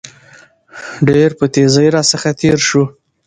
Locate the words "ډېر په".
1.13-1.45